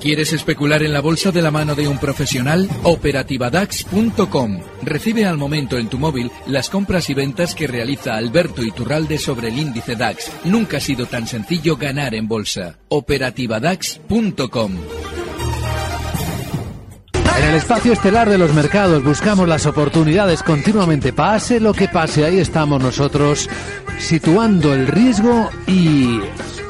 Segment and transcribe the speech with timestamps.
[0.00, 2.70] ¿Quieres especular en la bolsa de la mano de un profesional?
[2.84, 4.60] Operativadax.com.
[4.82, 9.48] Recibe al momento en tu móvil las compras y ventas que realiza Alberto Iturralde sobre
[9.48, 10.32] el índice DAX.
[10.44, 12.78] Nunca ha sido tan sencillo ganar en bolsa.
[12.88, 14.72] Operativadax.com.
[17.38, 21.12] En el espacio estelar de los mercados buscamos las oportunidades continuamente.
[21.12, 23.50] Pase lo que pase, ahí estamos nosotros
[23.98, 26.20] situando el riesgo y,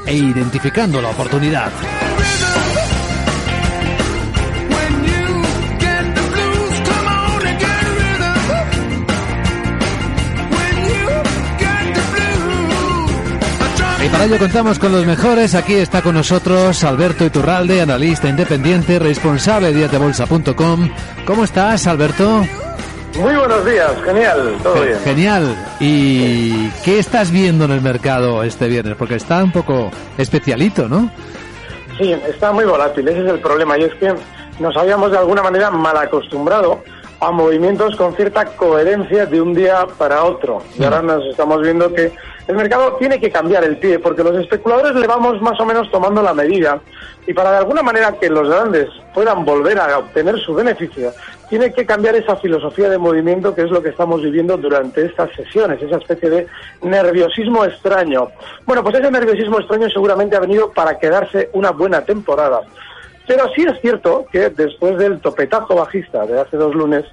[0.07, 1.71] e identificando la oportunidad.
[14.11, 15.55] Para ello contamos con los mejores.
[15.55, 20.91] Aquí está con nosotros Alberto Iturralde, analista independiente, responsable de diatebolsa.com.
[21.27, 22.45] ¿Cómo estás, Alberto?
[23.19, 24.99] Muy buenos días, genial, todo bien.
[25.05, 25.57] Genial.
[25.81, 28.95] ¿Y qué estás viendo en el mercado este viernes?
[28.97, 31.11] Porque está un poco especialito, ¿no?
[31.99, 33.79] Sí, está muy volátil, ese es el problema.
[33.79, 34.15] Y es que
[34.59, 36.83] nos habíamos de alguna manera mal acostumbrado
[37.21, 40.63] a movimientos con cierta coherencia de un día para otro.
[40.79, 42.13] Y ahora nos estamos viendo que
[42.49, 45.91] el mercado tiene que cambiar el pie, porque los especuladores le vamos más o menos
[45.91, 46.81] tomando la medida.
[47.27, 51.13] Y para de alguna manera que los grandes puedan volver a obtener su beneficio,
[51.51, 55.31] tiene que cambiar esa filosofía de movimiento que es lo que estamos viviendo durante estas
[55.37, 56.47] sesiones, esa especie de
[56.83, 58.29] nerviosismo extraño.
[58.65, 62.63] Bueno, pues ese nerviosismo extraño seguramente ha venido para quedarse una buena temporada.
[63.31, 67.05] Pero sí es cierto que después del topetazo bajista de hace dos lunes,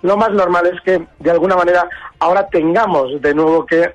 [0.00, 1.86] lo más normal es que de alguna manera
[2.18, 3.92] ahora tengamos de nuevo que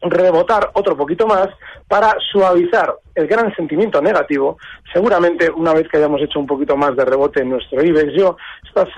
[0.00, 1.46] rebotar otro poquito más
[1.86, 4.58] para suavizar el gran sentimiento negativo.
[4.92, 8.36] Seguramente una vez que hayamos hecho un poquito más de rebote en nuestro IBEX, yo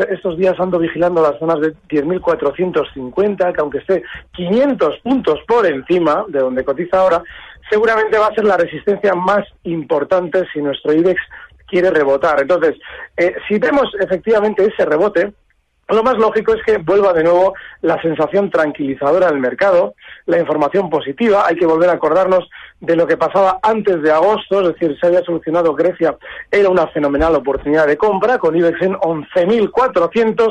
[0.09, 4.03] estos, días ando vigilando las zonas de 10.450, que aunque esté
[4.33, 7.23] 500 puntos por encima de donde cotiza ahora,
[7.69, 11.21] seguramente va a ser la resistencia más importante si nuestro IBEX
[11.75, 12.41] quiere rebotar.
[12.41, 12.77] Entonces,
[13.17, 15.33] eh, si vemos efectivamente ese rebote,
[15.89, 19.95] lo más lógico es que vuelva de nuevo la sensación tranquilizadora del mercado,
[20.27, 21.45] la información positiva.
[21.49, 22.49] Hay que volver a acordarnos
[22.81, 26.17] de lo que pasaba antes de agosto, es decir, se había solucionado Grecia,
[26.49, 30.49] era una fenomenal oportunidad de compra con IBEX en 11.400.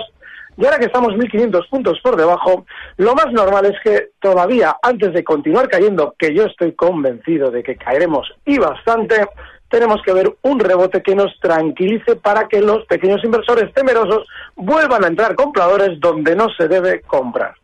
[0.57, 2.66] Y ahora que estamos 1.500 puntos por debajo,
[2.97, 7.63] lo más normal es que todavía antes de continuar cayendo, que yo estoy convencido de
[7.63, 9.25] que caeremos y bastante,
[9.73, 15.03] tenemos que ver un rebote que nos tranquilice para que los pequeños inversores temerosos vuelvan
[15.03, 17.56] a entrar compradores donde no se debe comprar.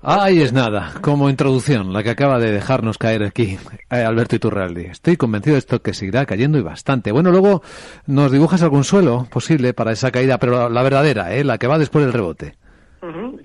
[0.00, 3.58] Ahí es nada, como introducción, la que acaba de dejarnos caer aquí
[3.90, 4.84] eh, Alberto Iturraldi.
[4.84, 7.10] Estoy convencido de esto que seguirá cayendo y bastante.
[7.10, 7.62] Bueno, luego
[8.06, 11.42] nos dibujas algún suelo posible para esa caída, pero la verdadera, ¿eh?
[11.42, 12.54] la que va después del rebote.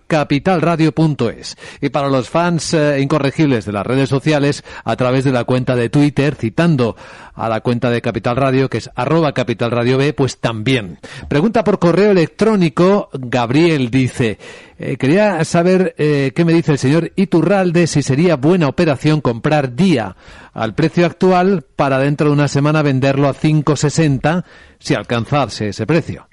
[0.06, 1.56] capitalradio.es.
[1.81, 5.76] Y para los fans eh, incorregibles de las redes sociales, a través de la cuenta
[5.76, 6.96] de Twitter, citando
[7.34, 10.98] a la cuenta de Capital Radio, que es arroba Capital Radio B, pues también.
[11.28, 14.38] Pregunta por correo electrónico, Gabriel dice,
[14.78, 19.74] eh, quería saber eh, qué me dice el señor Iturralde si sería buena operación comprar
[19.74, 20.16] día
[20.52, 24.44] al precio actual para dentro de una semana venderlo a 5.60
[24.78, 26.26] si alcanzase ese precio.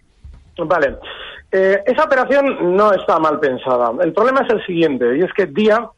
[0.58, 0.98] Vale.
[1.52, 3.92] Eh, esa operación no está mal pensada.
[4.02, 5.90] El problema es el siguiente, y es que día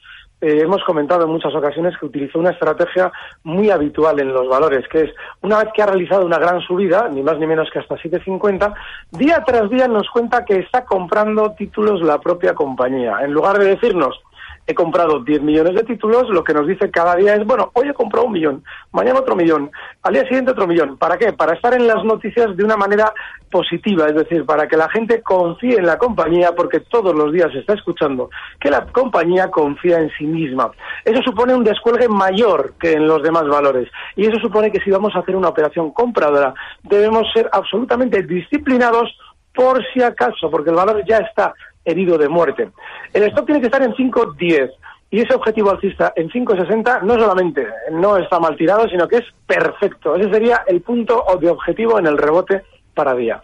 [0.43, 3.11] eh, hemos comentado en muchas ocasiones que utilizó una estrategia
[3.43, 5.11] muy habitual en los valores, que es
[5.41, 8.73] una vez que ha realizado una gran subida, ni más ni menos que hasta 7.50,
[9.11, 13.19] día tras día nos cuenta que está comprando títulos la propia compañía.
[13.21, 14.19] En lugar de decirnos,
[14.65, 17.89] he comprado 10 millones de títulos, lo que nos dice cada día es, bueno, hoy
[17.89, 19.71] he comprado un millón, mañana otro millón,
[20.03, 20.97] al día siguiente otro millón.
[20.97, 21.33] ¿Para qué?
[21.33, 23.13] Para estar en las noticias de una manera
[23.51, 27.51] positiva, es decir, para que la gente confíe en la compañía, porque todos los días
[27.51, 28.29] se está escuchando
[28.59, 30.71] que la compañía confía en sí misma.
[31.05, 33.89] Eso supone un descuelgue mayor que en los demás valores.
[34.15, 39.15] Y eso supone que si vamos a hacer una operación compradora, debemos ser absolutamente disciplinados
[39.53, 41.53] por si acaso, porque el valor ya está
[41.85, 42.69] herido de muerte.
[43.13, 44.71] El stock tiene que estar en 5.10
[45.11, 49.25] y ese objetivo alcista en 5.60 no solamente no está mal tirado, sino que es
[49.45, 50.15] perfecto.
[50.15, 52.63] Ese sería el punto de objetivo en el rebote
[52.95, 53.41] para día.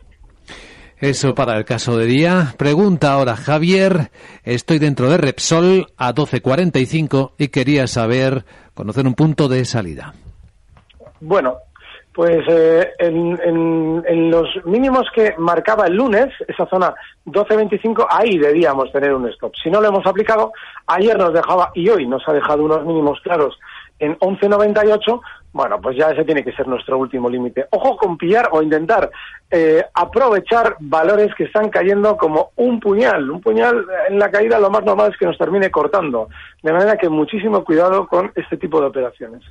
[1.00, 2.56] Eso para el caso de día.
[2.58, 4.10] Pregunta ahora Javier,
[4.44, 10.14] estoy dentro de Repsol a 12.45 y quería saber, conocer un punto de salida.
[11.22, 11.58] Bueno,
[12.20, 16.94] pues eh, en, los mínimos que marcaba el lunes, esa zona
[17.26, 19.54] 12.25, ahí debíamos tener un stop.
[19.56, 20.52] Si no lo hemos aplicado,
[20.86, 23.58] ayer nos dejaba y hoy nos ha dejado unos mínimos claros
[24.00, 25.22] en 11.98,
[25.54, 27.68] bueno, pues ya ese tiene que ser nuestro último límite.
[27.72, 29.10] Ojo con pillar o intentar
[29.52, 33.30] eh, aprovechar valores que están cayendo como un puñal.
[33.32, 36.30] Un puñal en la caída lo más normal es que nos termine cortando.
[36.62, 39.42] De manera que muchísimo cuidado con este tipo de operaciones.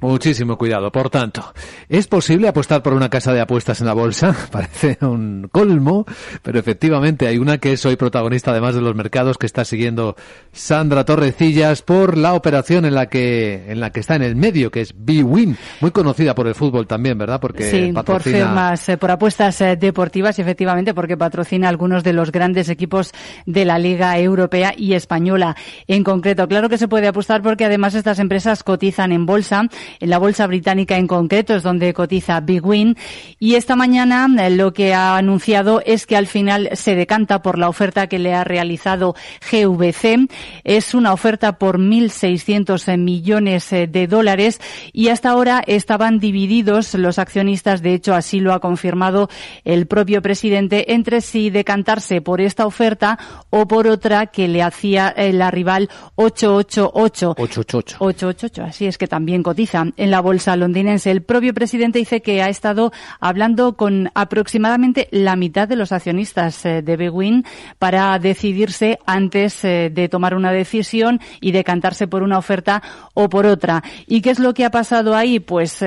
[0.00, 0.90] Muchísimo cuidado.
[0.90, 1.42] Por tanto,
[1.88, 4.34] ¿es posible apostar por una casa de apuestas en la bolsa?
[4.50, 6.06] Parece un colmo,
[6.42, 10.16] pero efectivamente hay una que es hoy protagonista además de los mercados que está siguiendo
[10.52, 14.70] Sandra Torrecillas por la operación en la que en la que está en el medio,
[14.70, 17.40] que es B-Win, muy conocida por el fútbol también, ¿verdad?
[17.40, 22.30] Porque sí, por firmas, eh, por apuestas eh, deportivas, efectivamente, porque patrocina algunos de los
[22.30, 23.12] grandes equipos
[23.44, 25.56] de la Liga Europea y Española
[25.88, 26.46] en concreto.
[26.46, 29.68] Claro que se puede apostar porque además estas empresas cotizan en bolsa,
[29.98, 32.96] en la bolsa británica en concreto es donde cotiza Big Win
[33.38, 37.58] y esta mañana eh, lo que ha anunciado es que al final se decanta por
[37.58, 39.14] la oferta que le ha realizado
[39.50, 40.28] GVC.
[40.64, 44.60] Es una oferta por 1.600 millones de dólares
[44.92, 47.82] y hasta ahora estaban divididos los accionistas.
[47.82, 49.28] De hecho, así lo ha confirmado
[49.64, 53.18] el propio presidente entre si decantarse por esta oferta
[53.50, 57.34] o por otra que le hacía eh, la rival 888.
[57.38, 57.96] 888.
[57.98, 61.10] 888, así es que también cotiza en la bolsa londinense.
[61.10, 66.64] El propio presidente dice que ha estado hablando con aproximadamente la mitad de los accionistas
[66.64, 67.44] eh, de Bewin
[67.78, 72.82] para decidirse antes eh, de tomar una decisión y decantarse por una oferta
[73.14, 73.82] o por otra.
[74.06, 75.40] ¿Y qué es lo que ha pasado ahí?
[75.40, 75.84] Pues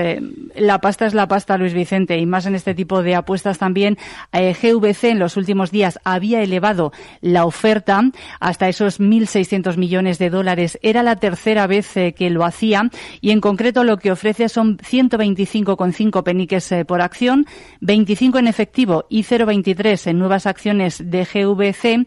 [0.55, 3.97] la pasta es la pasta, Luis Vicente, y más en este tipo de apuestas también,
[4.31, 6.91] eh, GVC en los últimos días había elevado
[7.21, 8.01] la oferta
[8.39, 10.79] hasta esos 1.600 millones de dólares.
[10.81, 12.89] Era la tercera vez eh, que lo hacía
[13.21, 17.45] y en concreto lo que ofrece son 125,5 peniques eh, por acción,
[17.81, 22.05] 25 en efectivo y 0,23 en nuevas acciones de GVC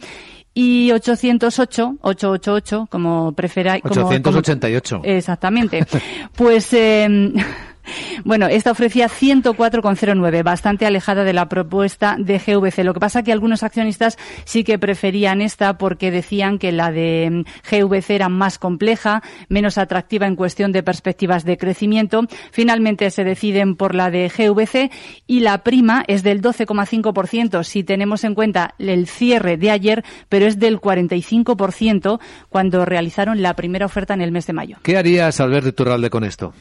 [0.54, 3.84] y 808, 888, como preferáis.
[3.84, 5.02] 888.
[5.04, 5.86] exactamente.
[6.34, 7.32] Pues eh,
[8.24, 12.84] bueno, esta ofrecía 104,09, bastante alejada de la propuesta de GVC.
[12.84, 17.28] Lo que pasa que algunos accionistas sí que preferían esta porque decían que la de
[17.30, 22.22] mm, GVC era más compleja, menos atractiva en cuestión de perspectivas de crecimiento.
[22.52, 24.90] Finalmente se deciden por la de GVC
[25.26, 30.46] y la prima es del 12,5% si tenemos en cuenta el cierre de ayer, pero
[30.46, 34.76] es del 45% cuando realizaron la primera oferta en el mes de mayo.
[34.82, 36.52] ¿Qué harías, Alberto Turralde, con esto?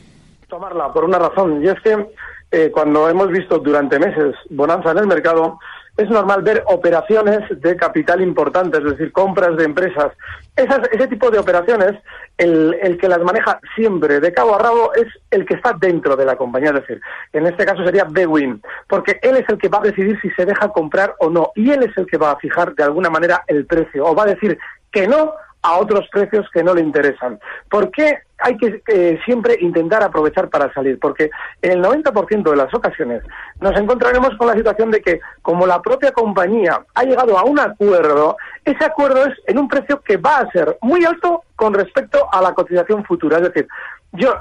[0.48, 2.08] Tomarla por una razón, y es que
[2.52, 5.60] eh, cuando hemos visto durante meses bonanza en el mercado,
[5.98, 10.12] es normal ver operaciones de capital importante, es decir, compras de empresas.
[10.56, 11.96] Esas, ese tipo de operaciones,
[12.38, 16.16] el, el, que las maneja siempre de cabo a rabo es el que está dentro
[16.16, 17.02] de la compañía, es decir,
[17.34, 20.46] en este caso sería Bewin, porque él es el que va a decidir si se
[20.46, 23.44] deja comprar o no, y él es el que va a fijar de alguna manera
[23.48, 24.58] el precio, o va a decir
[24.92, 27.40] que no a otros precios que no le interesan.
[27.70, 31.00] ¿Por qué hay que eh, siempre intentar aprovechar para salir?
[31.00, 31.30] Porque
[31.62, 33.24] en el 90% de las ocasiones
[33.60, 37.60] nos encontraremos con la situación de que como la propia compañía ha llegado a un
[37.60, 42.28] acuerdo, ese acuerdo es en un precio que va a ser muy alto con respecto
[42.32, 43.38] a la cotización futura.
[43.38, 43.68] Es decir,
[44.14, 44.34] yo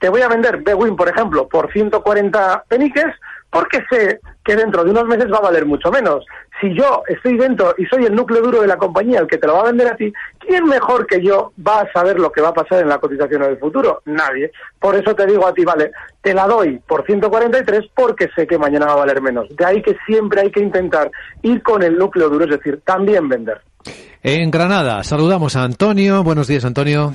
[0.00, 3.06] te voy a vender Bewin, por ejemplo, por 140 peniques,
[3.50, 6.24] porque sé que dentro de unos meses va a valer mucho menos.
[6.60, 9.46] Si yo estoy dentro y soy el núcleo duro de la compañía, el que te
[9.46, 12.40] lo va a vender a ti, ¿quién mejor que yo va a saber lo que
[12.40, 14.00] va a pasar en la cotización en el futuro?
[14.06, 14.50] Nadie.
[14.78, 18.58] Por eso te digo a ti, vale, te la doy por 143 porque sé que
[18.58, 19.48] mañana va a valer menos.
[19.54, 21.10] De ahí que siempre hay que intentar
[21.42, 23.60] ir con el núcleo duro, es decir, también vender.
[24.22, 26.24] En Granada, saludamos a Antonio.
[26.24, 27.12] Buenos días, Antonio.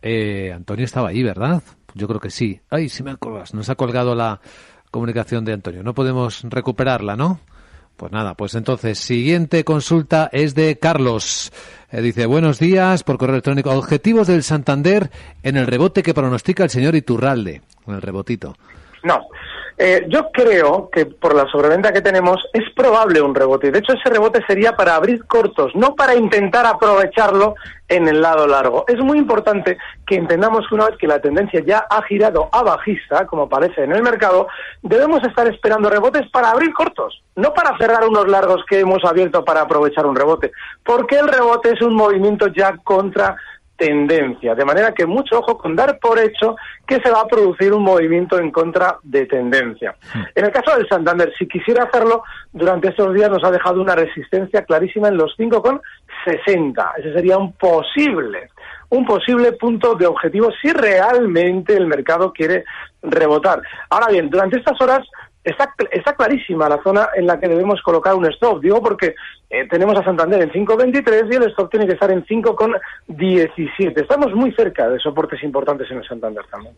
[0.00, 1.62] Eh, Antonio estaba ahí, ¿verdad?
[1.94, 2.60] Yo creo que sí.
[2.70, 3.52] Ay, si me colgas.
[3.52, 4.40] Nos ha colgado la
[4.90, 5.82] comunicación de Antonio.
[5.82, 7.40] No podemos recuperarla, ¿no?
[7.96, 11.50] Pues nada, pues entonces, siguiente consulta es de Carlos.
[11.90, 13.72] Eh, dice, buenos días, por correo electrónico.
[13.72, 15.10] Objetivos del Santander
[15.42, 17.60] en el rebote que pronostica el señor Iturralde.
[17.88, 18.54] En el rebotito.
[19.02, 19.28] No,
[19.80, 23.70] eh, yo creo que por la sobreventa que tenemos es probable un rebote.
[23.70, 27.54] De hecho, ese rebote sería para abrir cortos, no para intentar aprovecharlo
[27.88, 28.84] en el lado largo.
[28.88, 32.62] Es muy importante que entendamos que una vez que la tendencia ya ha girado a
[32.64, 34.48] bajista, como parece en el mercado,
[34.82, 39.44] debemos estar esperando rebotes para abrir cortos, no para cerrar unos largos que hemos abierto
[39.44, 40.50] para aprovechar un rebote,
[40.84, 43.36] porque el rebote es un movimiento ya contra
[43.78, 44.54] tendencia.
[44.54, 46.56] De manera que mucho ojo con dar por hecho
[46.86, 49.94] que se va a producir un movimiento en contra de tendencia.
[50.12, 50.22] Hmm.
[50.34, 53.94] En el caso del Santander, si quisiera hacerlo, durante estos días nos ha dejado una
[53.94, 56.90] resistencia clarísima en los 5,60.
[56.98, 58.50] Ese sería un posible,
[58.90, 62.64] un posible punto de objetivo si realmente el mercado quiere
[63.02, 63.62] rebotar.
[63.90, 65.06] Ahora bien, durante estas horas
[65.50, 68.60] Está, está clarísima la zona en la que debemos colocar un stop.
[68.60, 69.14] Digo porque
[69.50, 74.02] eh, tenemos a Santander en 5.23 y el stop tiene que estar en 5.17.
[74.02, 76.74] Estamos muy cerca de soportes importantes en el Santander también.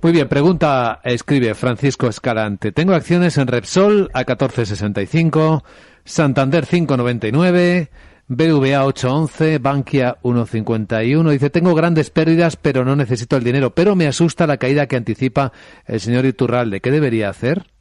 [0.00, 2.72] Muy bien, pregunta, escribe Francisco Escalante.
[2.72, 5.62] Tengo acciones en Repsol a 14.65,
[6.04, 7.88] Santander 5.99.
[8.28, 11.30] BVA 811, Bankia 151.
[11.30, 13.74] Dice, tengo grandes pérdidas, pero no necesito el dinero.
[13.74, 15.52] Pero me asusta la caída que anticipa
[15.86, 16.80] el señor Iturralde.
[16.80, 17.71] ¿Qué debería hacer?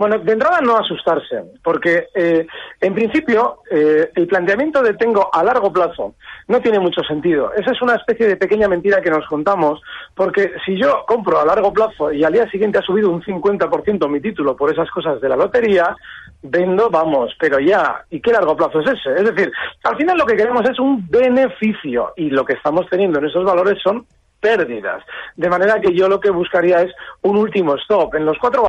[0.00, 2.46] Bueno, de entrada no asustarse, porque eh,
[2.80, 6.14] en principio eh, el planteamiento de tengo a largo plazo
[6.48, 7.52] no tiene mucho sentido.
[7.52, 9.78] Esa es una especie de pequeña mentira que nos contamos,
[10.14, 14.08] porque si yo compro a largo plazo y al día siguiente ha subido un 50%
[14.08, 15.94] mi título por esas cosas de la lotería,
[16.40, 18.02] vendo, vamos, pero ya.
[18.08, 19.20] ¿Y qué largo plazo es ese?
[19.20, 19.52] Es decir,
[19.84, 23.44] al final lo que queremos es un beneficio y lo que estamos teniendo en esos
[23.44, 24.06] valores son
[24.40, 25.02] pérdidas.
[25.36, 26.92] De manera que yo lo que buscaría es
[27.22, 28.14] un último stop.
[28.14, 28.66] En los cuatro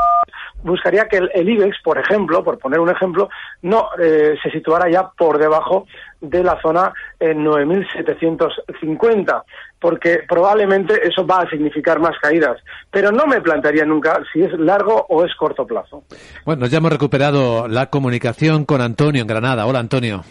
[0.64, 3.30] buscaría que el, IBEX, por ejemplo, por poner un ejemplo,
[3.62, 5.86] no eh, se situara ya por debajo
[6.20, 9.44] de la zona en 9.750,
[9.80, 12.58] porque probablemente eso va a significar más caídas.
[12.92, 16.04] Pero no me plantearía nunca si es largo o es corto plazo.
[16.46, 19.66] Bueno, ya hemos recuperado la comunicación con Antonio en Granada.
[19.66, 20.22] Hola, Antonio.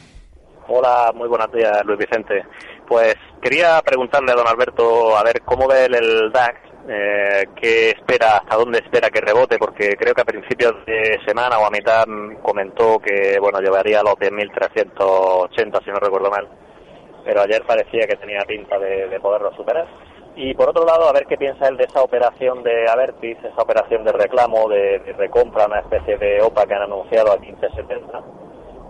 [0.73, 2.45] Hola, muy buenos días, Luis Vicente.
[2.91, 8.39] Pues quería preguntarle a don Alberto a ver cómo ve el DAX, eh, qué espera,
[8.39, 12.05] hasta dónde espera que rebote, porque creo que a principios de semana o a mitad
[12.43, 16.49] comentó que bueno llevaría a los 10.380, si no recuerdo mal,
[17.25, 19.87] pero ayer parecía que tenía pinta de, poderlo superar.
[20.35, 23.63] Y por otro lado, a ver qué piensa él de esa operación de Avertis, esa
[23.63, 28.25] operación de reclamo, de, de recompra, una especie de OPA que han anunciado a 15.70.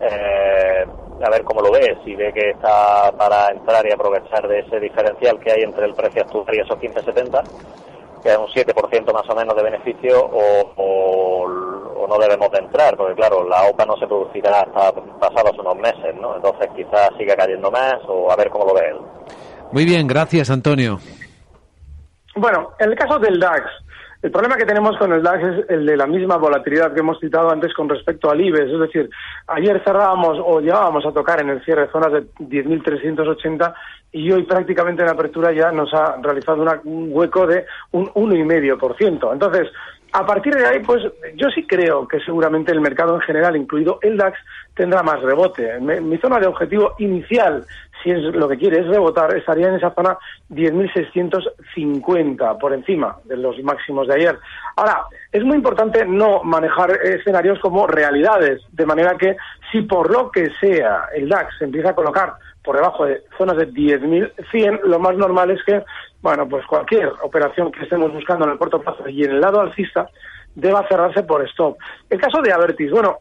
[0.01, 0.87] Eh,
[1.23, 4.81] a ver cómo lo ve, si ve que está para entrar y aprovechar de ese
[4.81, 7.43] diferencial que hay entre el precio actual y esos 15.70,
[8.23, 11.47] que es un 7% más o menos de beneficio, o,
[12.09, 16.13] no debemos de entrar, porque claro, la OPA no se producirá hasta pasados unos meses,
[16.21, 16.35] ¿no?
[16.35, 18.97] Entonces quizás siga cayendo más, o a ver cómo lo ve él.
[19.71, 20.99] Muy bien, gracias Antonio.
[22.35, 23.63] Bueno, en el caso del DAX,
[24.23, 27.19] el problema que tenemos con el DAX es el de la misma volatilidad que hemos
[27.19, 28.71] citado antes con respecto al IBEX.
[28.71, 29.11] Es decir,
[29.47, 33.73] ayer cerrábamos o llegábamos a tocar en el cierre zonas de 10.380
[34.13, 39.33] y hoy prácticamente en apertura ya nos ha realizado un hueco de un 1,5%.
[39.33, 39.69] Entonces,
[40.13, 41.03] a partir de ahí, pues
[41.37, 44.39] yo sí creo que seguramente el mercado en general, incluido el DAX,
[44.75, 45.79] tendrá más rebote.
[45.81, 47.65] Mi, zona de objetivo inicial,
[48.03, 50.17] si es lo que quiere es rebotar, estaría en esa zona
[50.51, 54.39] 10.650, por encima de los máximos de ayer.
[54.77, 59.37] Ahora, es muy importante no manejar escenarios como realidades, de manera que
[59.71, 63.57] si por lo que sea el DAX se empieza a colocar por debajo de zonas
[63.57, 65.83] de 10.100, lo más normal es que
[66.23, 69.61] bueno, pues cualquier operación que estemos buscando en el corto plazo y en el lado
[69.61, 70.09] alcista
[70.55, 71.79] deba cerrarse por stop.
[72.09, 73.19] El caso de Avertis, bueno,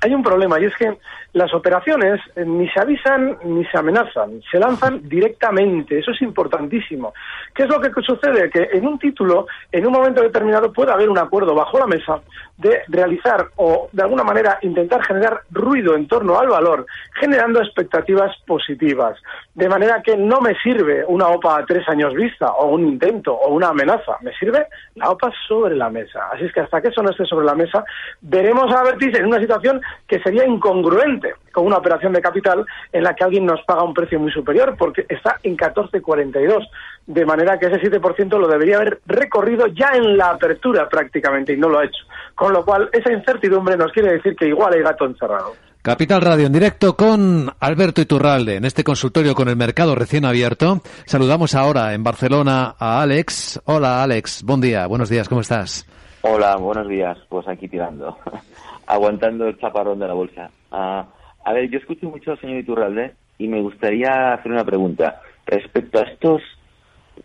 [0.00, 0.96] hay un problema y es que
[1.32, 7.12] las operaciones eh, ni se avisan ni se amenazan, se lanzan directamente, eso es importantísimo.
[7.54, 8.50] ¿Qué es lo que sucede?
[8.50, 12.20] Que en un título, en un momento determinado, puede haber un acuerdo bajo la mesa
[12.56, 16.86] de realizar o de alguna manera intentar generar ruido en torno al valor,
[17.18, 19.16] generando expectativas positivas.
[19.54, 23.34] De manera que no me sirve una OPA a tres años vista o un intento
[23.34, 26.28] o una amenaza, me sirve la OPA sobre la mesa.
[26.32, 27.84] Así es que hasta que eso no esté sobre la mesa,
[28.20, 33.02] veremos a Vertis en una situación que sería incongruente con una operación de capital en
[33.02, 36.68] la que alguien nos paga un precio muy superior, porque está en 14,42,
[37.06, 41.56] de manera que ese 7% lo debería haber recorrido ya en la apertura prácticamente y
[41.56, 42.04] no lo ha hecho.
[42.34, 45.54] Con lo cual, esa incertidumbre nos quiere decir que igual hay gato encerrado.
[45.82, 50.82] Capital Radio en directo con Alberto Iturralde en este consultorio con el mercado recién abierto.
[51.06, 53.62] Saludamos ahora en Barcelona a Alex.
[53.64, 55.86] Hola Alex, buen día, buenos días, ¿cómo estás?
[56.22, 57.16] Hola, buenos días.
[57.30, 58.18] Pues aquí tirando,
[58.90, 60.50] aguantando el chaparrón de la bolsa.
[60.70, 61.06] Ah,
[61.44, 66.00] a ver, yo escucho mucho al señor Iturralde y me gustaría hacer una pregunta respecto
[66.00, 66.42] a estos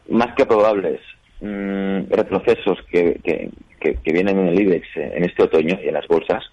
[0.10, 1.02] más que probables
[1.42, 6.08] mm, retrocesos que, que, que, vienen en el IBEX en este otoño y en las
[6.08, 6.44] bolsas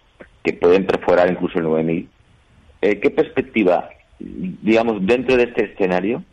[0.42, 2.08] que pueden perforar incluso el 9000.
[2.82, 6.24] Eh, ¿Qué perspectiva, digamos, dentro de este escenario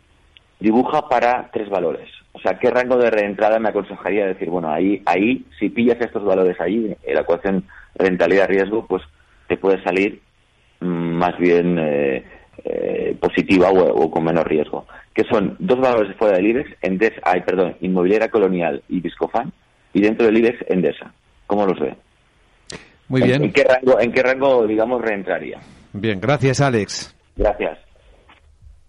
[0.60, 2.10] dibuja para tres valores?
[2.40, 6.24] O sea, ¿qué rango de reentrada me aconsejaría decir, bueno, ahí, ahí si pillas estos
[6.24, 7.66] valores ahí, en la ecuación
[7.96, 9.04] rentabilidad-riesgo, pues
[9.48, 10.22] te puede salir
[10.80, 12.24] mm, más bien eh,
[12.64, 14.86] eh, positiva o, con menos riesgo.
[15.14, 19.52] Que son dos valores fuera del IBEX, Endesa, ay, perdón, Inmobiliaria Colonial y Viscofan,
[19.94, 21.12] y dentro del IBEX, Endesa.
[21.46, 21.94] ¿Cómo los ve?
[23.10, 23.44] Muy bien.
[23.44, 25.60] ¿En, qué rango, en qué rango, digamos, reentraría?
[25.92, 27.14] Bien, gracias, Alex.
[27.36, 27.89] Gracias.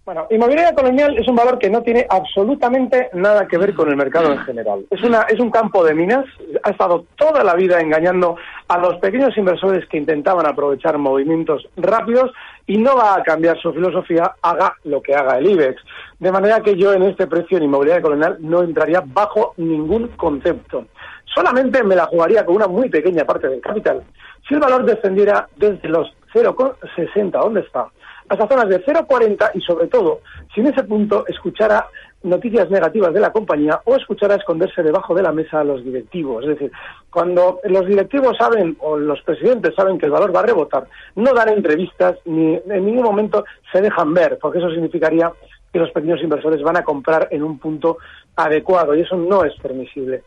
[0.03, 3.95] Bueno, inmobiliaria colonial es un valor que no tiene absolutamente nada que ver con el
[3.95, 4.83] mercado en general.
[4.89, 6.25] Es, una, es un campo de minas,
[6.63, 8.35] ha estado toda la vida engañando
[8.67, 12.31] a los pequeños inversores que intentaban aprovechar movimientos rápidos
[12.65, 15.79] y no va a cambiar su filosofía, haga lo que haga el IBEX.
[16.17, 20.87] De manera que yo en este precio en inmobiliaria colonial no entraría bajo ningún concepto
[21.33, 24.03] solamente me la jugaría con una muy pequeña parte del capital
[24.47, 27.87] si el valor descendiera desde los 0,60, ¿dónde está?
[28.31, 30.21] Hasta zonas de 0,40 y sobre todo,
[30.55, 31.85] si en ese punto escuchara
[32.23, 36.45] noticias negativas de la compañía o escuchara esconderse debajo de la mesa a los directivos.
[36.45, 36.71] Es decir,
[37.09, 41.33] cuando los directivos saben o los presidentes saben que el valor va a rebotar, no
[41.33, 45.29] dan entrevistas ni en ningún momento se dejan ver, porque eso significaría
[45.73, 47.97] que los pequeños inversores van a comprar en un punto
[48.37, 50.23] adecuado y eso no es permisible.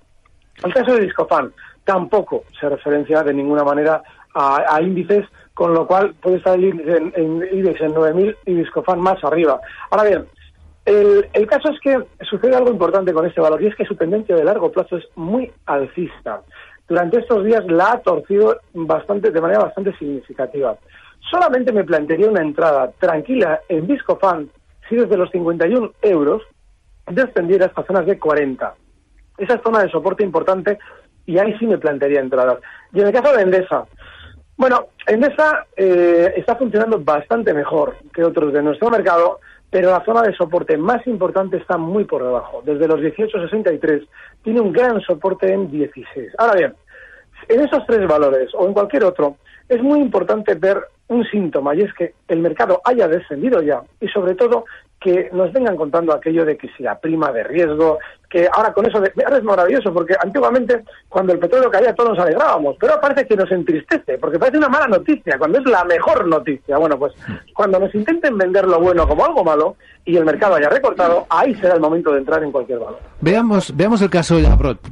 [0.62, 4.02] El caso de Discofan tampoco se referencia de ninguna manera
[4.34, 8.54] a, índices, con lo cual puede estar el índice en, en IBEX en 9.000 y
[8.54, 9.61] Discofan más arriba.
[9.90, 10.26] Ahora bien,
[10.84, 13.94] el, el, caso es que sucede algo importante con este valor y es que su
[13.94, 16.42] tendencia de largo plazo es muy alcista.
[16.87, 20.76] Durante estos días la ha torcido bastante, de manera bastante significativa.
[21.30, 24.50] Solamente me plantearía una entrada tranquila en Discofan
[24.88, 26.42] si desde los 51 euros
[27.07, 28.74] descendiera hasta zonas de 40.
[29.38, 30.79] Esa es zona de soporte importante
[31.26, 32.59] y ahí sí me plantearía entradas.
[32.92, 33.87] Y en el caso de Endesa,
[34.64, 40.22] bueno, Endesa eh, está funcionando bastante mejor que otros de nuestro mercado, pero la zona
[40.22, 42.62] de soporte más importante está muy por debajo.
[42.64, 44.09] Desde los 18.63
[44.42, 46.33] tiene un gran soporte en 16.
[46.38, 46.74] Ahora bien,
[47.50, 49.37] en esos tres valores o en cualquier otro,
[49.68, 54.09] es muy importante ver un síntoma y es que el mercado haya descendido ya y
[54.09, 54.64] sobre todo
[54.98, 57.98] que nos vengan contando aquello de que si la prima de riesgo,
[58.35, 62.11] que ahora con eso, de, ahora es maravilloso, porque antiguamente cuando el petróleo caía todos
[62.11, 65.85] nos alegrábamos, pero parece que nos entristece, porque parece una mala noticia, cuando es la
[65.85, 66.77] mejor noticia.
[66.77, 67.12] Bueno, pues
[67.55, 71.55] cuando nos intenten vender lo bueno como algo malo y el mercado haya recortado, ahí
[71.55, 72.99] será el momento de entrar en cualquier valor.
[73.20, 74.37] Veamos, veamos el caso,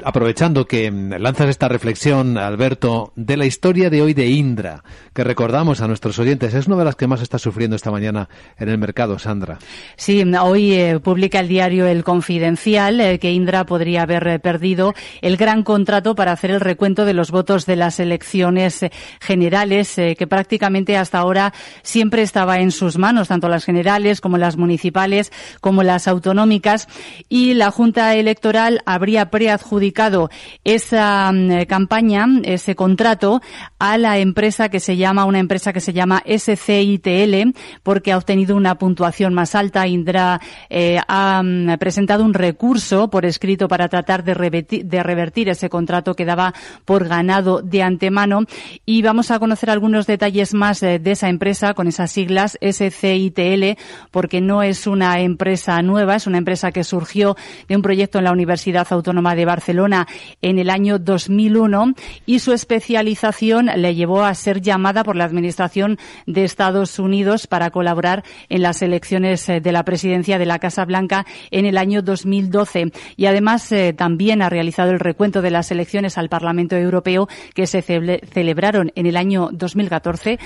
[0.05, 5.25] aprovechando que mm, lanzas esta reflexión, Alberto, de la historia de hoy de Indra, que
[5.25, 8.69] recordamos a nuestros oyentes, es una de las que más está sufriendo esta mañana en
[8.69, 9.59] el mercado, Sandra.
[9.97, 14.95] Sí, hoy eh, publica el diario El Confidencial eh, que Indra podría haber eh, perdido
[15.21, 18.81] el gran contrato para hacer el recuento de los votos de las elecciones
[19.21, 24.57] generales, que prácticamente hasta ahora siempre estaba en sus manos, tanto las generales como las
[24.57, 26.89] municipales, como las autonómicas,
[27.29, 30.31] y la Junta Electoral habría preadjudicado
[30.65, 33.41] esa mm, campaña, ese contrato,
[33.79, 38.57] a la empresa que se llama, una empresa que se llama SCITL, porque ha obtenido
[38.57, 39.87] una puntuación más alta.
[39.87, 40.41] Indra
[40.71, 46.25] eh, ha mm, presentado un recurso por escrito para tratar de revertir, ese contrato que
[46.25, 46.55] daba
[46.85, 48.45] por ganado de antemano.
[48.87, 53.79] Y vamos a conocer algunos detalles más eh, de esa empresa con esas siglas SCITL
[54.11, 57.37] porque no es una empresa nueva, es una empresa que surgió
[57.69, 60.07] de un proyecto en la Universidad Autónoma de Barcelona
[60.41, 61.95] en el año 2001
[62.27, 67.71] y su especialización le llevó a ser llamada por la Administración de Estados Unidos para
[67.71, 72.03] colaborar en las elecciones eh, de la presidencia de la Casa Blanca en el año
[72.03, 77.29] 2012 y además eh, también ha realizado el recuento de las elecciones al Parlamento Europeo
[77.55, 80.39] que se celebraron en el año 2014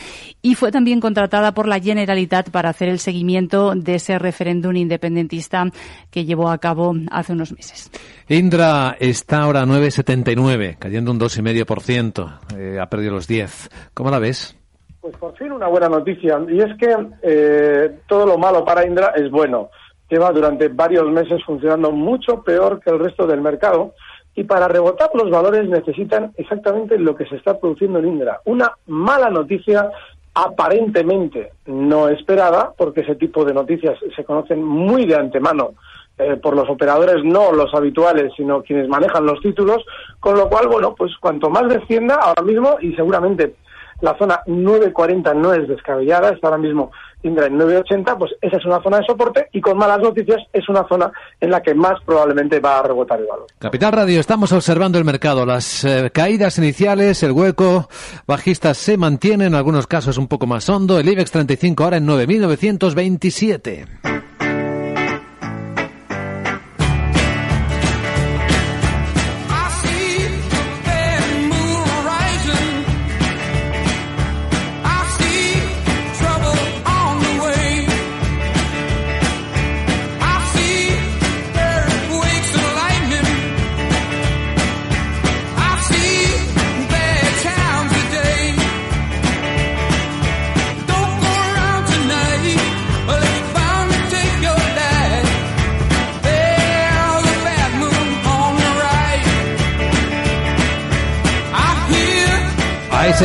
[0.42, 5.64] y fue también contratada por la Generalitat para hacer el seguimiento de ese referéndum independentista
[6.10, 7.90] que llevó a cabo hace unos meses.
[8.28, 12.38] Indra está ahora a 9,79, cayendo un 2,5%.
[12.56, 13.70] Eh, ha perdido los 10.
[13.94, 14.56] ¿Cómo la ves?
[15.00, 16.40] Pues por fin una buena noticia.
[16.48, 19.70] Y es que eh, todo lo malo para Indra es bueno.
[20.08, 23.94] Lleva durante varios meses funcionando mucho peor que el resto del mercado.
[24.34, 28.40] Y para rebotar los valores necesitan exactamente lo que se está produciendo en Indra.
[28.44, 29.90] Una mala noticia
[30.34, 35.70] aparentemente no esperada, porque ese tipo de noticias se conocen muy de antemano
[36.18, 39.84] eh, por los operadores, no los habituales, sino quienes manejan los títulos,
[40.20, 43.54] con lo cual, bueno, pues cuanto más descienda ahora mismo, y seguramente
[44.02, 46.90] la zona 940 no es descabellada, está ahora mismo
[47.26, 50.68] Indra en 980, pues esa es una zona de soporte y con malas noticias es
[50.68, 51.10] una zona
[51.40, 53.46] en la que más probablemente va a rebotar el valor.
[53.58, 55.44] Capital Radio, estamos observando el mercado.
[55.44, 57.88] Las eh, caídas iniciales, el hueco
[58.26, 60.98] bajista se mantiene, en algunos casos un poco más hondo.
[60.98, 64.15] El IBEX 35 ahora en 9.927.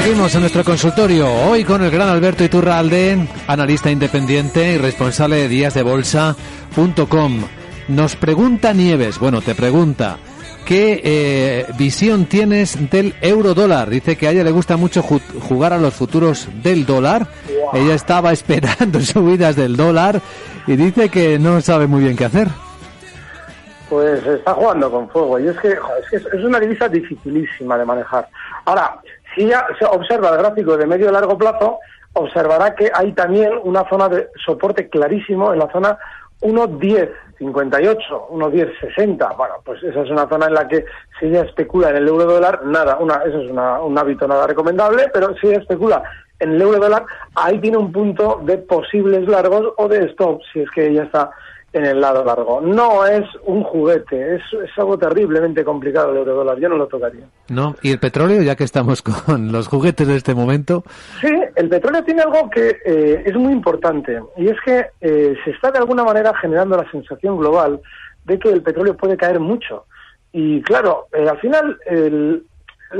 [0.01, 5.47] seguimos en nuestro consultorio, hoy con el gran Alberto Iturralde, analista independiente y responsable de
[5.47, 7.41] díasdebolsa.com.
[7.87, 10.17] Nos pregunta Nieves, bueno, te pregunta,
[10.65, 13.91] ¿qué eh, visión tienes del euro dólar?
[13.91, 17.27] Dice que a ella le gusta mucho jugar a los futuros del dólar.
[17.71, 20.19] Ella estaba esperando subidas del dólar
[20.65, 22.47] y dice que no sabe muy bien qué hacer.
[23.87, 25.67] Pues está jugando con fuego y es que,
[26.13, 28.27] es, que es una divisa dificilísima de manejar.
[28.65, 28.99] Ahora,
[29.35, 31.79] si ya se observa el gráfico de medio y largo plazo,
[32.13, 35.97] observará que hay también una zona de soporte clarísimo en la zona
[36.41, 39.37] 1.10.58, 1.10.60.
[39.37, 40.85] Bueno, pues esa es una zona en la que
[41.19, 45.09] si ella especula en el euro dólar, nada, una, eso es un hábito nada recomendable,
[45.13, 46.03] pero si ella especula
[46.39, 50.61] en el euro dólar, ahí tiene un punto de posibles largos o de stop, si
[50.61, 51.31] es que ella está
[51.73, 52.59] en el lado largo.
[52.61, 56.87] No es un juguete, es, es algo terriblemente complicado el euro dólar, yo no lo
[56.87, 57.25] tocaría.
[57.49, 60.83] No, y el petróleo, ya que estamos con los juguetes de este momento.
[61.21, 65.51] Sí, el petróleo tiene algo que eh, es muy importante, y es que eh, se
[65.51, 67.79] está de alguna manera generando la sensación global
[68.25, 69.85] de que el petróleo puede caer mucho.
[70.33, 72.45] Y claro, eh, al final el,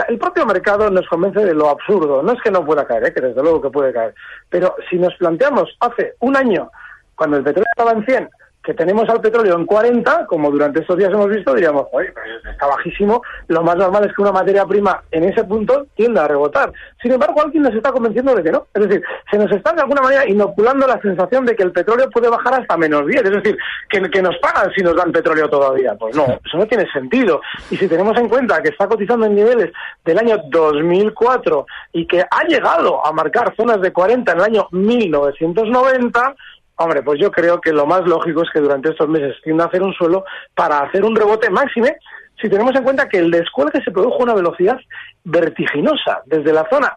[0.08, 2.24] el propio mercado nos convence de lo absurdo.
[2.24, 4.14] No es que no pueda caer, que desde luego que puede caer.
[4.50, 6.70] Pero si nos planteamos hace un año,
[7.16, 8.30] cuando el petróleo estaba en 100,
[8.64, 12.14] que tenemos al petróleo en 40, como durante estos días hemos visto, diríamos, oye,
[12.50, 16.28] está bajísimo, lo más normal es que una materia prima en ese punto tienda a
[16.28, 16.72] rebotar.
[17.02, 18.68] Sin embargo, alguien nos está convenciendo de que no.
[18.74, 22.10] Es decir, se nos está de alguna manera inoculando la sensación de que el petróleo
[22.12, 23.24] puede bajar hasta menos 10.
[23.24, 23.58] Es decir,
[23.90, 25.96] que, que nos pagan si nos dan petróleo todavía.
[25.96, 27.42] Pues no, eso no tiene sentido.
[27.72, 29.72] Y si tenemos en cuenta que está cotizando en niveles
[30.06, 34.68] del año 2004 y que ha llegado a marcar zonas de 40 en el año
[34.72, 36.36] 1990,
[36.82, 39.68] Hombre, pues yo creo que lo más lógico es que durante estos meses tienda a
[39.68, 41.96] hacer un suelo para hacer un rebote máxime
[42.42, 44.80] si tenemos en cuenta que el descuelgue se produjo a una velocidad
[45.24, 46.96] vertiginosa, desde la zona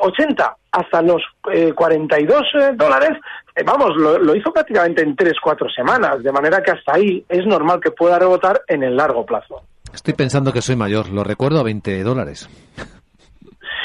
[0.00, 1.22] 80 eh, hasta los
[1.74, 3.18] 42 eh, eh, dólares,
[3.64, 7.80] vamos, lo, lo, hizo prácticamente en 3-4 semanas, de manera que hasta ahí es normal
[7.80, 9.62] que pueda rebotar en el largo plazo.
[9.92, 12.48] Estoy pensando que soy mayor, lo recuerdo a 20 dólares.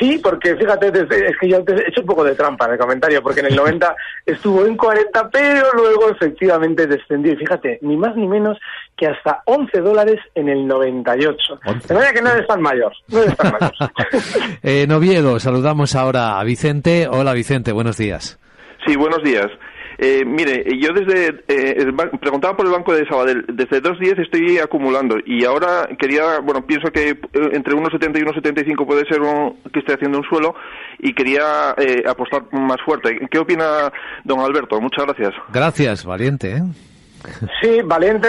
[0.03, 3.23] Sí, porque fíjate, es que yo he hecho un poco de trampa en el comentario,
[3.23, 7.31] porque en el 90 estuvo en 40, pero luego efectivamente descendió.
[7.31, 8.57] Y fíjate, ni más ni menos
[8.97, 11.59] que hasta 11 dólares en el 98.
[11.87, 13.71] De manera que no eres tan mayor, no eres tan mayor.
[14.63, 17.07] eh, Noviedo, saludamos ahora a Vicente.
[17.09, 18.37] Hola Vicente, buenos días.
[18.85, 19.47] Sí, buenos días.
[19.97, 25.17] Eh, mire, yo desde eh, preguntaba por el banco de Sabadell, desde 2.10 estoy acumulando
[25.25, 27.17] y ahora quería, bueno, pienso que eh,
[27.53, 30.55] entre 1.70 y 1.75 puede ser un, que esté haciendo un suelo
[30.99, 33.19] y quería eh, apostar más fuerte.
[33.29, 33.91] ¿Qué opina
[34.23, 34.79] don Alberto?
[34.81, 35.33] Muchas gracias.
[35.51, 36.57] Gracias, valiente.
[36.57, 36.63] ¿eh?
[37.61, 38.27] Sí, valiente.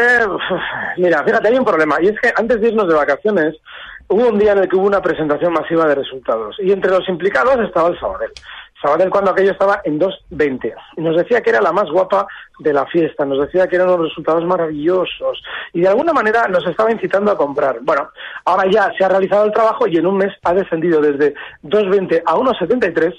[0.98, 3.54] Mira, fíjate, hay un problema y es que antes de irnos de vacaciones
[4.08, 7.08] hubo un día en el que hubo una presentación masiva de resultados y entre los
[7.08, 8.30] implicados estaba el Sabadell.
[8.84, 12.26] Sabadell cuando aquello estaba en 2.20 y nos decía que era la más guapa
[12.58, 15.42] de la fiesta, nos decía que eran unos resultados maravillosos
[15.72, 17.78] y de alguna manera nos estaba incitando a comprar.
[17.80, 18.10] Bueno,
[18.44, 22.24] ahora ya se ha realizado el trabajo y en un mes ha descendido desde 2.20
[22.26, 23.14] a 1.73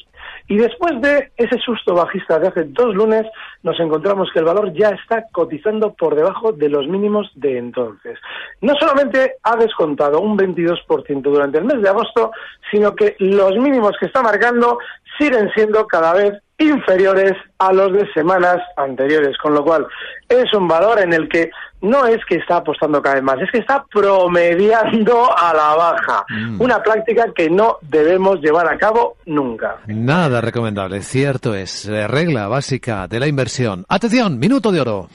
[0.48, 3.26] y después de ese susto bajista de hace dos lunes,
[3.64, 8.20] nos encontramos que el valor ya está cotizando por debajo de los mínimos de entonces.
[8.62, 12.32] No solamente ha descontado un 22% durante el mes de agosto,
[12.70, 14.78] sino que los mínimos que está marcando
[15.18, 19.86] siguen siendo cada vez inferiores a los de semanas anteriores, con lo cual
[20.30, 21.50] es un valor en el que
[21.82, 26.26] no es que está apostando cada vez más, es que está promediando a la baja,
[26.30, 26.62] Mm.
[26.62, 29.78] una práctica que no debemos llevar a cabo nunca.
[29.88, 31.86] Nada recomendable, cierto es.
[31.88, 33.86] eh, Regla básica de la inversión.
[33.90, 35.10] Atención, minuto de oro.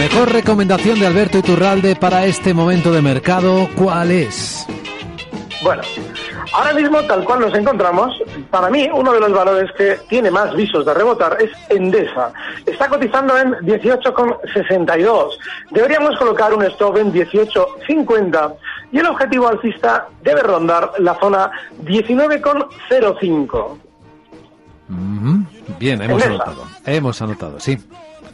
[0.00, 4.66] Mejor recomendación de Alberto Iturralde para este momento de mercado, ¿cuál es?
[5.62, 5.82] Bueno,
[6.54, 8.16] ahora mismo, tal cual nos encontramos,
[8.50, 12.32] para mí uno de los valores que tiene más visos de rebotar es Endesa.
[12.64, 15.32] Está cotizando en 18,62.
[15.70, 18.54] Deberíamos colocar un stop en 18,50
[18.92, 21.50] y el objetivo alcista debe rondar la zona
[21.84, 23.78] 19,05.
[24.88, 25.44] Ujú,
[25.78, 26.42] Bien, hemos Endesa.
[26.44, 26.64] anotado.
[26.86, 27.78] Hemos anotado, sí.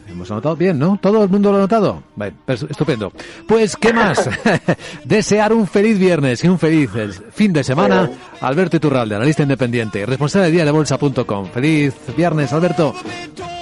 [0.09, 0.99] Hemos anotado bien, ¿no?
[1.01, 2.03] ¿Todo el mundo lo ha anotado?
[2.15, 3.13] Bueno, pers- estupendo.
[3.47, 4.29] Pues, ¿qué más?
[5.05, 8.09] Desear un feliz viernes y un feliz eh, fin de semana.
[8.41, 11.47] Alberto Iturralde, analista independiente, responsable de diadebolsa.com.
[11.53, 12.95] Feliz viernes, Alberto.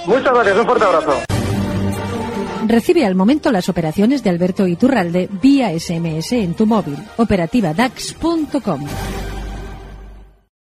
[0.05, 1.13] Muchas gracias, un fuerte abrazo.
[2.67, 6.97] Recibe al momento las operaciones de Alberto Iturralde vía SMS en tu móvil.
[7.17, 8.85] Operativa DAX.com.